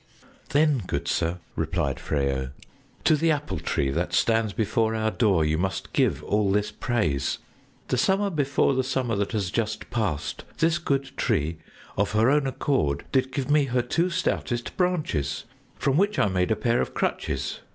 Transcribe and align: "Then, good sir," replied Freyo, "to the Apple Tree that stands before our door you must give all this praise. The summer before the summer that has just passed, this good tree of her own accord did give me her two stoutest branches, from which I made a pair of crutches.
"Then, 0.49 0.79
good 0.87 1.07
sir," 1.07 1.37
replied 1.55 1.99
Freyo, 1.99 2.49
"to 3.03 3.15
the 3.15 3.29
Apple 3.29 3.59
Tree 3.59 3.91
that 3.91 4.13
stands 4.13 4.51
before 4.51 4.95
our 4.95 5.11
door 5.11 5.45
you 5.45 5.59
must 5.59 5.93
give 5.93 6.23
all 6.23 6.51
this 6.51 6.71
praise. 6.71 7.37
The 7.89 7.99
summer 7.99 8.31
before 8.31 8.73
the 8.73 8.83
summer 8.83 9.15
that 9.17 9.33
has 9.33 9.51
just 9.51 9.91
passed, 9.91 10.43
this 10.57 10.79
good 10.79 11.15
tree 11.17 11.57
of 11.99 12.13
her 12.13 12.31
own 12.31 12.47
accord 12.47 13.05
did 13.11 13.31
give 13.31 13.51
me 13.51 13.65
her 13.65 13.83
two 13.83 14.09
stoutest 14.09 14.75
branches, 14.75 15.43
from 15.77 15.97
which 15.97 16.17
I 16.17 16.29
made 16.29 16.49
a 16.49 16.55
pair 16.55 16.81
of 16.81 16.95
crutches. 16.95 17.59